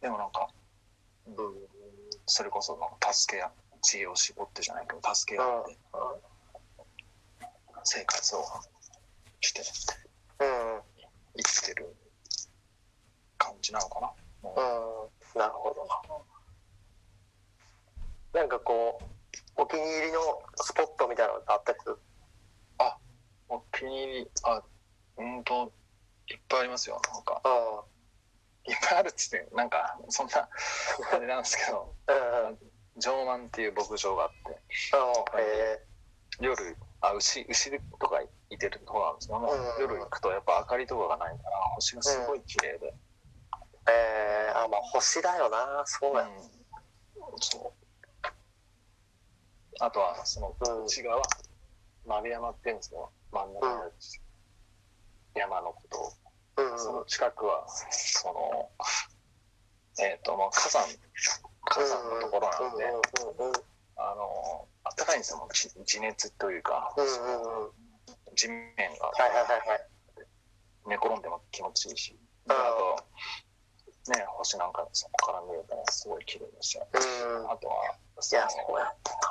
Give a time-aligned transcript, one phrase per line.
[0.00, 0.48] でもなんか、
[1.26, 1.34] うん。
[2.26, 3.50] それこそなんか助け合
[3.82, 5.76] 知恵を絞ってじゃないけど助け合って
[7.84, 8.44] 生活を
[9.40, 9.62] して。
[10.40, 11.94] 生きてる
[13.38, 14.12] 感じなのかな。
[14.42, 14.60] もう
[15.34, 15.40] うん。
[15.40, 15.86] なるほど。
[18.38, 19.04] なんかこう、
[19.56, 20.20] お気に入りの
[20.56, 21.98] スポットみたいなのってあったりする？
[23.50, 24.62] お気に入り、あ、
[25.16, 25.72] うんと、
[26.28, 27.00] いっぱいありますよ。
[27.12, 27.82] なんか、あ
[28.68, 30.48] いっぱいあるっつって、なんか、そんな、
[31.12, 32.12] あれなんですけど、あ。
[32.12, 32.48] うん。
[32.48, 32.58] うん。
[33.00, 34.60] 上満っていう牧場があって、
[35.38, 35.86] え
[36.40, 45.82] 夜、あ、牛、牛とかいてるとこなんですけども、うん夜行くとやっぱ明かりとかがないから、星がすごい綺麗で、ー、えー、あ、まあ星だよな。
[45.86, 46.28] そうだよ。
[46.30, 46.58] うん
[47.40, 47.72] そう。
[49.80, 51.22] あとは、その、うん内側、
[52.06, 53.92] 鍋山っていうんですけど、真ん中の
[55.34, 56.12] 山のことを、うん。
[56.76, 58.70] その近くは、その、
[60.00, 60.84] えっ、と、もう火山、
[61.64, 63.52] 火山のところなんで、うんうんうん
[63.96, 66.94] あの、暖かいんですよ、もう地地熱というか。
[68.34, 69.88] 地面がはいはいはいはい。
[70.86, 72.16] 寝転んでも気持ちいいし、
[72.46, 76.84] うんあと、ね、星なんかそこから見れたらすごい綺麗でした。
[76.84, 78.46] あとは、そうや。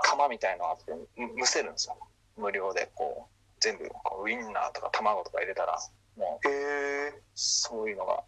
[0.04, 1.98] 釜みたいのあって、む蒸せるんですよ。
[2.36, 5.80] 無料で、こう、全部、こうウインナーとか卵とか入れたら、
[6.18, 7.22] もう、へえ。
[7.34, 8.24] そういうのが、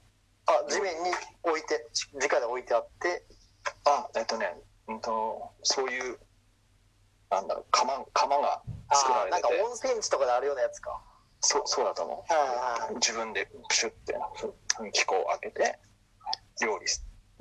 [0.46, 1.10] あ、地面に
[1.44, 3.26] 置いて、直で置いてあって、
[3.86, 4.56] あ、えっとね、
[4.88, 6.20] うんと、そういう、
[7.30, 11.02] なんだろう、釜、釜が作らあーなんかれてて、温泉地とかであるようなやつか。
[11.42, 12.34] そう、そうだと思う。
[12.34, 15.80] は自分でプシュってふ気候を開けて
[16.62, 16.86] 料理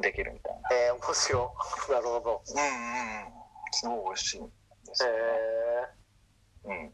[0.00, 0.76] できるみたいな。
[0.76, 0.80] い。
[0.88, 1.54] えー、面白
[1.88, 1.92] い。
[1.92, 2.42] なるほど。
[2.46, 3.32] うんうんうん。
[3.72, 4.52] すごい美味しいんで
[4.94, 5.18] すえよね。
[6.64, 6.92] ー、うん。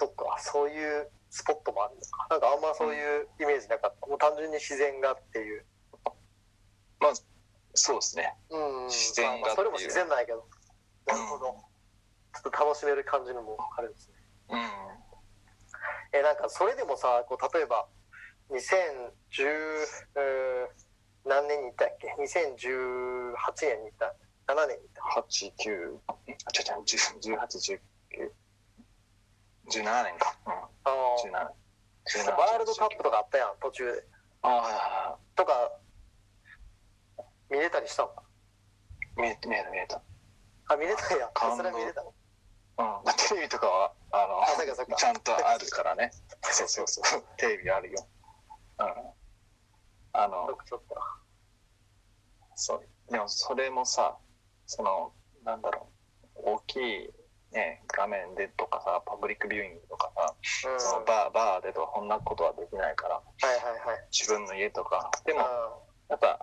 [0.00, 2.26] そっか、そういうスポットもあるのか。
[2.30, 4.06] なんかあんまそういうイメージなかった。
[4.06, 5.66] もう単純に自然がっていう。
[7.00, 7.12] まあ、
[7.74, 8.34] そうですね。
[8.48, 8.86] うん。
[8.88, 10.48] 自然がっていうまあそれも自然なんやけど。
[11.04, 11.52] なるほど。
[12.32, 14.14] ちょっと楽しめる感じのもあるんですね。
[14.48, 16.18] うん。
[16.18, 17.86] え、なんかそれでもさ、こう例えば、
[18.48, 19.12] 2010、
[20.16, 20.90] えー
[21.26, 24.16] 何年に行ったっけ ?2018 年に行った。
[24.48, 25.20] 7年に行った。
[25.20, 27.80] 8、9、あ、違う違う、18、19、
[29.70, 30.36] 17年か。
[30.46, 30.52] うん。
[30.52, 32.30] あー17。
[32.30, 34.04] 17ワールドカップとかあったやん、途中で。
[34.42, 35.52] ああ、とか、
[37.50, 38.10] 見れたりしたの？
[39.16, 40.02] 見えた見えた見えた。
[40.68, 41.28] あ、見れたんや。
[41.34, 42.14] 感動それは見れたの？
[42.78, 43.04] うん。
[43.28, 44.46] テレビとかは、あの、あ
[44.96, 46.10] ちゃんとあるからね。
[46.42, 47.24] そうそうそう。
[47.36, 48.08] テレビあるよ。
[48.78, 48.86] うん。
[50.12, 50.48] あの。
[52.54, 52.88] そう。
[53.10, 54.16] でもそれもさ、
[54.66, 55.12] その、
[55.44, 55.90] なんだろ
[56.36, 57.12] う、大きい、
[57.52, 60.34] ね、画面でとかさ、パブリックビューイングとかさ、
[60.70, 60.80] うん。
[60.80, 63.56] そのバー、バーでとか、こんなことはできないから、はいはい
[63.86, 64.06] はい。
[64.10, 65.40] 自分の家とか、でも、
[66.08, 66.38] やっぱ、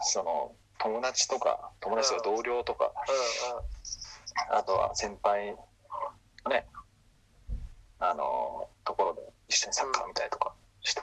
[0.00, 2.92] その、友達とか、友達とか同僚とか、
[4.50, 5.58] あとは先輩の
[6.50, 6.66] ね、
[7.98, 11.02] あの、ところで一緒にサッカー見たりとかして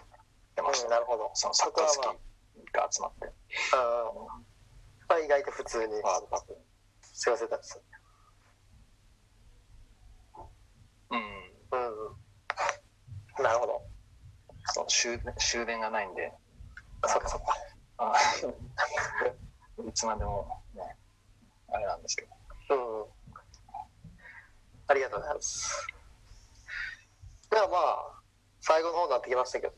[0.61, 1.31] ました、なるほど。
[1.33, 2.05] そのサッカー好き
[2.73, 3.33] が集まって、うん。
[5.07, 6.01] まあ意外と普通に。
[7.23, 7.81] 過ごせたりする。
[11.11, 11.19] うん。
[11.19, 11.21] う
[13.39, 13.43] ん。
[13.43, 13.81] なるほど。
[14.73, 16.33] そう終電終電がないんで、
[17.05, 17.53] そっかそっか。
[17.99, 18.13] あ
[19.87, 20.97] いつまでもね、
[21.71, 22.23] あれなんですけ
[22.69, 22.75] ど。
[22.75, 23.13] うん。
[24.87, 25.87] ありがとうございます。
[27.51, 28.21] ではまあ、
[28.61, 29.73] 最後の方になってきましたけど。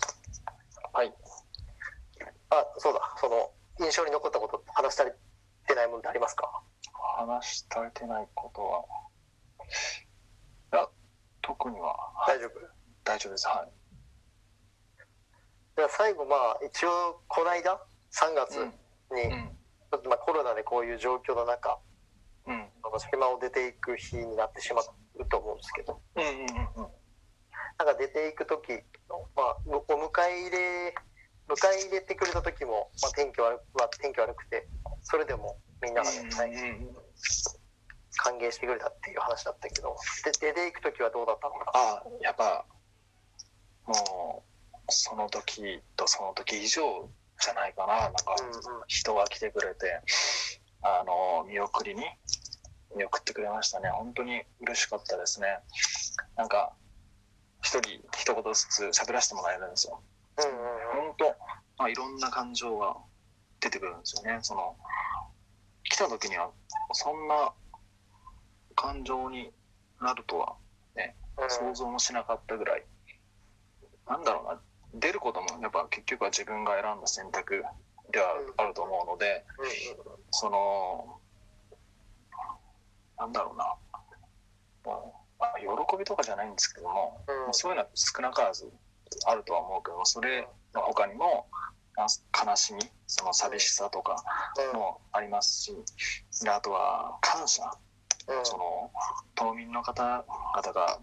[0.93, 1.13] はい。
[2.51, 3.15] あ、そうだ。
[3.17, 5.11] その、印象に残ったこと、話したり
[5.67, 6.63] てないものってありますか？
[7.17, 8.85] 話し足りてないことは、
[10.73, 10.89] いや、
[11.41, 12.59] 特には、はい大丈夫？
[13.03, 13.47] 大丈夫です。
[13.47, 13.84] はい。
[15.75, 17.75] では最後まあ、一応、この間、
[18.15, 18.71] 3月うん。
[19.11, 19.51] に、うん。
[19.91, 21.77] ちょっとまあコロナでこういう状況の中、
[22.47, 22.71] うん。
[23.11, 26.23] 島を出ていく日になってしまうと思うんですけど、うん。
[26.23, 26.85] うん。
[26.85, 26.95] うん。
[27.77, 28.71] なんか出ていく時
[29.09, 30.95] の、まあ、お迎え入れ、
[31.49, 34.69] 迎え入れてくれた時も、まあ、天気悪く、まあ、天気悪くて、
[35.03, 36.95] それでもみんながね、うん。
[38.17, 41.71] 歓迎してくれたっていう話だったけど、で出ていく時はどうだったのか。
[41.75, 42.65] あ、やっぱ、
[44.89, 47.09] その時とその時以上
[47.39, 48.01] じゃないかな。
[48.03, 48.35] なんか。
[48.87, 50.01] 人が来てくれて、
[50.81, 52.03] あの、見送りに
[52.95, 53.89] 見送ってくれましたね。
[53.89, 55.59] 本当に嬉しかったですね。
[56.35, 56.73] なんか、
[57.61, 60.01] 一人一言ずつ喋らせてもらえるんですよ。
[60.37, 61.25] 本当、
[61.77, 62.95] まあ、いろんな感情が
[63.59, 64.39] 出てくるんですよね。
[64.41, 64.75] その、
[65.83, 66.51] 来た時には、
[66.93, 67.53] そんな
[68.75, 69.51] 感情に
[70.01, 70.55] なるとは
[71.37, 72.83] うん想像もしなかったぐらい、
[74.07, 74.61] なんだろうな、
[74.95, 77.63] 出ることもやっぱ結局は自分が選んだ選択
[78.11, 79.45] ではあると思うので、
[80.31, 81.19] その
[83.17, 83.75] なんだろうな、
[85.39, 87.53] まあ、喜びとかじゃないんですけども、うん。
[87.53, 88.71] そういうのは少なからず
[89.25, 91.47] あるとは思うけどもそれの他にも
[91.97, 92.07] あ
[92.45, 94.23] 悲しみその寂しさとか
[94.73, 95.75] もありますし
[96.43, 97.63] であとは感謝。
[98.27, 98.45] うん。
[98.45, 98.91] その
[99.35, 100.99] 島民の方々が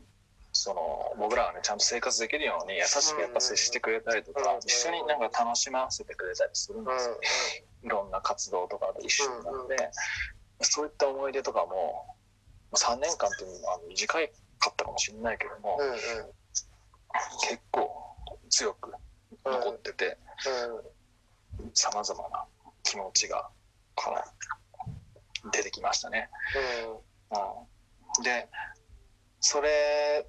[0.52, 7.20] その僕らがねちゃんと生活できるように優しくやっぱ接してくれたりとかうん一緒になんか楽しませてくれたりするんうんですよ
[7.84, 9.90] いろんな活動とかで一緒になって。
[10.64, 12.16] そういった思い出とかも
[12.74, 14.28] 3年間っていうのは短い
[14.58, 15.78] かったかもしれないけども
[17.42, 17.90] 結構
[18.48, 18.92] 強く
[19.44, 20.16] 残ってて
[21.74, 22.44] さまざまな
[22.82, 23.48] 気持ちが
[23.94, 26.30] この出てきましたね。
[28.16, 28.48] うん、で
[29.42, 30.24] それ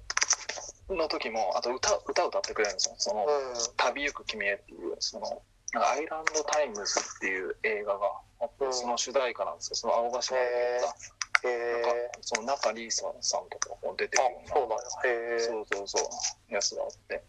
[0.90, 2.94] の時もあと歌歌歌ってくれるんですよ。
[2.98, 3.26] その
[3.78, 5.42] 「旅行く君へ」っていうその
[5.74, 8.06] アイランドタイムズっていう映画が
[8.40, 8.74] あってうん。
[8.74, 10.92] その主題歌なんですけどその青ヶ島で撮っ
[11.42, 14.78] たへえなんかその仲里依紗さんとかも出てあくるような
[15.40, 16.10] そうそうそうそ
[16.50, 17.24] うやつがあって。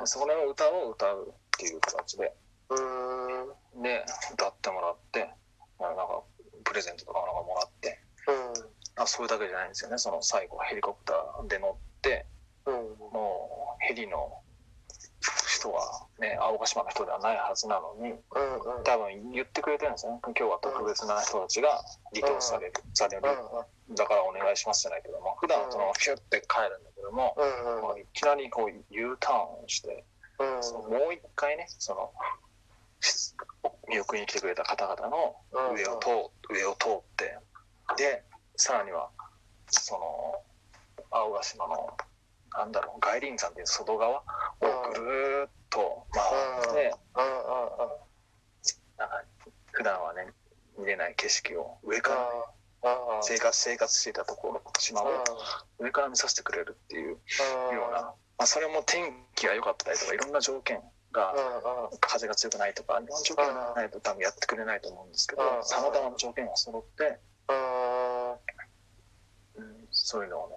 [0.00, 0.06] うん。
[0.06, 2.34] それの歌を歌うっていう形で
[2.68, 3.82] うーん。
[3.82, 5.30] で歌ってもらって
[5.78, 6.22] なんか
[6.64, 7.98] プレゼントとかなんかもらって。
[8.96, 9.96] あそれだけじゃないんですよね。
[9.96, 11.16] その最後ヘリコプター
[11.48, 12.26] で乗って
[12.66, 12.74] うん。
[13.12, 14.42] もうヘリの
[15.48, 18.84] 人はね青ヶ島の人ではないはずなのにうんうん。
[18.84, 20.20] 多分言ってくれてるんですよね。
[20.22, 21.82] 今日は特別な人たちが
[22.14, 23.22] 離島される、される。
[23.22, 30.04] だからお願いしますじゃないけども普段はそのヒュッて帰るんだけども、うんいきなりこう U ターンをして、
[30.38, 30.62] うん。
[30.62, 32.12] そのもう一回ねその
[33.00, 33.34] し
[33.88, 35.76] 見送りに来てくれた方々のうん。
[35.76, 36.08] 上を通
[36.54, 37.36] 上を通って
[37.96, 38.22] で
[38.56, 39.10] さらには
[39.68, 40.42] その
[41.10, 41.96] 青ヶ島の
[42.56, 44.22] なんだろう外輪山っていう外側を
[44.94, 46.22] ぐるーっと回
[46.70, 47.22] って、うん
[49.72, 50.26] 普段はね
[50.78, 52.22] 見れない景色を上からね、
[52.82, 55.06] うん生活生活していたところ島を
[55.78, 57.16] 上から見させてくれるっていうよ
[57.90, 60.80] うな、まあ、それも天気が良かったりとかいろんな条件
[61.12, 61.34] が、
[62.00, 67.18] 風が強くないとかいろんな条件がないと多分やってくれないと思うんですけどうんさまざまな条件が揃って、
[67.48, 67.52] う
[69.62, 69.62] ん。
[69.62, 70.56] うん、そういうのをね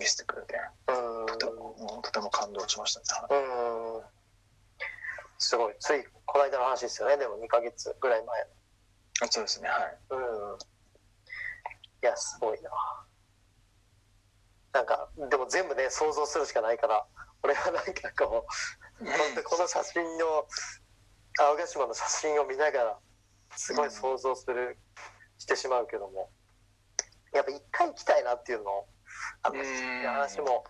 [0.00, 0.56] 見せてくれて。
[0.88, 1.26] うん。
[1.26, 3.06] とても、うんとても感動しましたね。
[3.30, 4.02] うん。
[5.38, 5.74] すごい。
[5.78, 7.18] ついこの間の話ですよね。
[7.18, 8.40] でも2ヶ月ぐらい前。
[9.22, 9.68] あそうですね。
[9.68, 9.98] はい。
[10.10, 10.58] うん。
[12.02, 12.70] いやすごいな。
[14.72, 17.04] なんかでも全部ね想像するしかないから
[17.42, 18.46] 俺はなんかこ
[19.00, 20.46] うこの写真の
[21.38, 22.98] 青ヶ島の写真を見ながら
[23.56, 24.78] すごい想像する、
[25.38, 26.30] してしまうけども。
[27.32, 28.88] やっぱ一回行きたいなっていうのを
[29.42, 30.06] あのうん。
[30.06, 30.64] 話も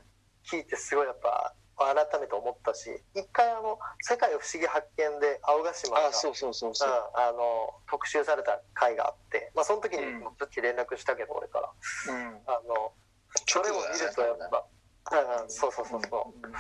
[0.45, 10.35] 聞いてすごいやっぱ改めて思ったし一回あの「世界不思議発見」で青ヶ島があそうそうそうそう、うん、あの特集された回があって、まあ、その時にうん。
[10.35, 11.73] プッチ連絡したけど俺から。
[12.15, 12.93] うん、あの
[13.47, 14.67] それを見るとやっぱ、
[15.43, 16.53] うん、そうそうそうそう。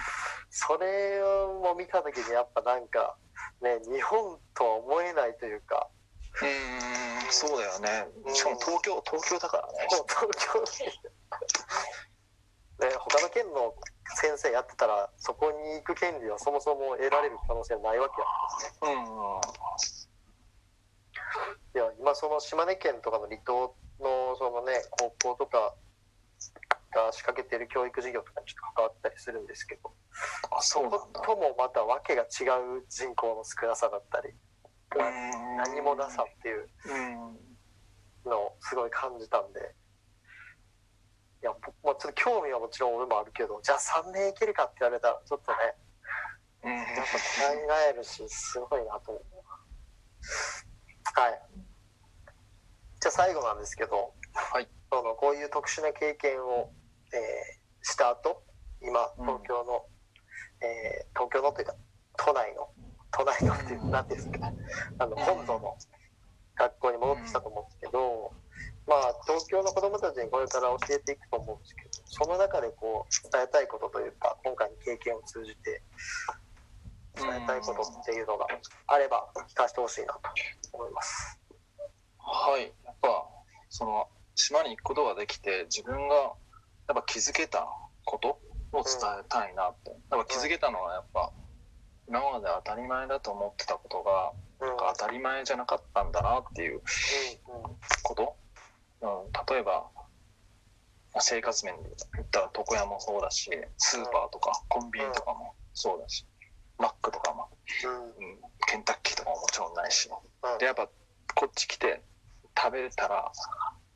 [0.48, 3.16] それを見た時にやっぱなんか
[3.60, 5.88] ね日本とは思えないというか。
[6.42, 6.50] うんう
[6.96, 7.00] ん
[7.32, 8.08] そうだよね。
[8.34, 9.86] しかも東京東京だからね。
[9.90, 10.64] もう東京
[12.80, 13.74] ね他の県の
[14.16, 18.92] 先生やってたらそこに行く権利はそもそも得られる可能性はないわけや。
[18.92, 19.40] うんうん。
[21.74, 25.74] いや今その島根県とかの離島のそのね高校とか
[26.92, 29.92] が仕掛けてる教育事業とかにちょっと関わったりするんですけど
[30.50, 31.20] あそうなんだ。
[31.20, 32.50] ともまた訳が違
[32.80, 35.56] う人口の少なさだったりうん。
[35.58, 36.68] 何もなさっていう
[38.26, 38.30] うん。
[38.30, 39.62] のをすごい感じたんでい
[42.14, 45.58] 興味はもちろん俺もあるけどじゃあ3年いけるかって言われたらちょっとね
[46.64, 49.22] うんやっぱ考えるしすごいなと思う。
[51.14, 51.40] はい。
[53.00, 56.70] じゃあ最後なんですけど、はい、そのこういう特殊な経験を、
[57.12, 58.42] えーした後
[58.82, 59.26] 今うん。
[59.26, 59.86] 東京の、
[60.60, 61.74] えー東京のというか
[62.18, 62.68] 都内の
[63.10, 63.90] 都内のっていううん。
[63.90, 64.52] なんていうんですか
[64.98, 65.76] あの本土の
[66.56, 68.32] 学校に戻ってきたと思うんですけど、
[68.90, 75.80] まあ東京の子どもたちにこれから教えていくと思うんですけどその中でこう伝えたいことというか今回の経験を通じて
[77.14, 78.46] 伝えたいことっていうのが
[78.88, 80.20] あれば聞かせてほしいなと
[80.72, 81.38] 思います。
[82.18, 82.72] はい。
[82.84, 83.26] やっぱ
[83.68, 86.34] その島に行くことができて自分がやっ
[86.94, 87.66] ぱ気づけた
[88.04, 88.40] こと
[88.72, 91.30] を伝えたいなって、やっぱ気づけたのはやっぱ
[92.08, 94.76] 今まで当たり前だと思ってたことがうん。
[94.76, 96.82] 当たり前じゃなかったんだなっていう
[97.48, 97.76] うんうん。
[98.02, 98.36] こと、
[99.02, 99.08] うん、
[99.48, 99.86] 例えば
[101.12, 106.26] まあ生活面で言ったら床屋もそうだしスーパーとかコンビニとかもそうだし、
[106.78, 107.48] マックとかも、
[107.84, 108.04] うん。
[108.04, 110.10] うん、ケンタッキーとかももちろんないし。
[110.10, 110.58] うん。
[110.58, 110.88] でやっぱ
[111.34, 112.02] こっち来て
[112.56, 113.30] 食べれたら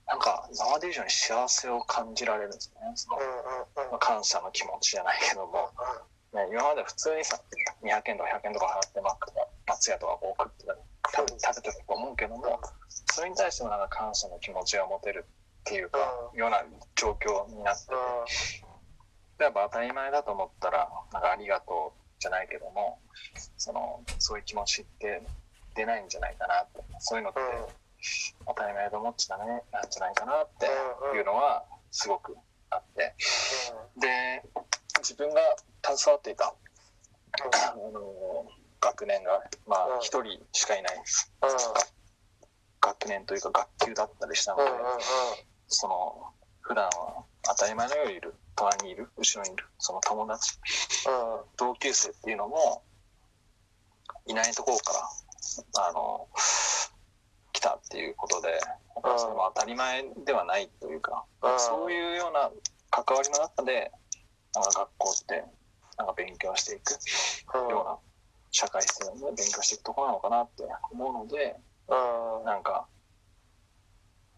[0.06, 2.92] なんか今まで以上に幸せを感じられるんですね。
[2.94, 3.18] その
[3.90, 5.70] まあ感謝の気持ちじゃないけども、
[6.32, 7.40] ね、今まで普通にさ
[7.82, 10.78] 200円とか100円とか払ってマックとか松屋とかこう食ってたり
[11.14, 12.60] 食べ食べてたと思うけども
[13.14, 15.24] それに対してもなんか感謝の気持ちが持てる
[15.60, 15.98] っていうか、
[16.34, 16.64] うような
[16.96, 22.98] 状況になってて、やっぱ当たり前だと思ったらなんかありがとうじゃないけども
[23.56, 25.22] そのそういう気持ちって
[25.76, 26.82] 出ないんじゃないかなって。
[26.98, 27.40] そういうのって
[28.48, 30.66] 当たり前だと思っちゃダメなんじゃないかなって
[31.16, 32.36] いうのはすごく
[32.70, 33.14] あって。
[33.96, 34.42] で
[34.98, 35.40] 自分が
[35.84, 38.44] 携わっていたあの
[38.80, 40.00] 学年がまあうん。
[40.00, 40.96] 一人しかいない
[42.84, 44.70] 学年というか学級だったりしたので、
[45.68, 46.26] その
[46.60, 50.58] 普段は当たり前のようにいる隣にいる後ろにいるその友達
[51.56, 52.82] 同級生っていうのも
[54.26, 54.92] いないところか
[55.74, 56.28] らあの
[57.52, 58.48] 来たっていうことで
[59.16, 62.50] それも当たり前ではないというかうんそういうような
[62.90, 63.90] 関わりの中で
[64.54, 65.44] なんか学校って
[65.98, 66.92] なんか勉強していく
[67.54, 67.96] ような
[68.50, 71.56] 社会性をね勉強していくとこなのかなって思うので
[71.88, 72.86] なんか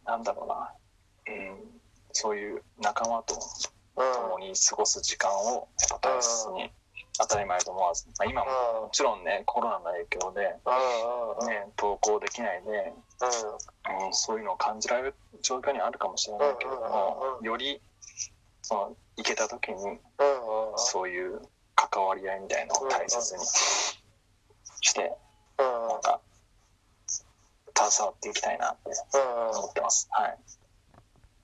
[0.04, 0.72] なんだろうな、
[1.34, 1.56] うん、
[2.12, 3.34] そういう仲間と
[3.94, 5.68] 共に過ごす時間を
[6.00, 6.70] 大切に
[7.18, 8.50] 当たり前と思わず、まあ、今も
[8.82, 10.40] もちろんねコロナの影響で、
[11.46, 12.92] ね、登校できないで、
[14.04, 17.80] うん、そういうのを感じられる状況にあるかもしれないけれどもより
[18.62, 19.76] その行けた時に
[20.76, 21.40] そういう
[21.74, 25.12] 関わり合いみたいのを大切にして
[25.58, 26.20] なんか
[27.76, 30.08] 携わっていきたいなって思ってます。
[30.10, 30.38] はい